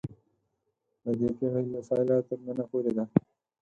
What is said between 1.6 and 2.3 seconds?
له پیله